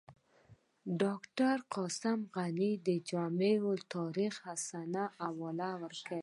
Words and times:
ډاکټر 1.01 1.57
قاسم 1.75 2.19
غني 2.35 2.71
د 2.87 2.89
جامع 3.09 3.55
التواریخ 3.75 4.33
حسني 4.45 5.05
حواله 5.21 5.69
ورکوي. 5.83 6.19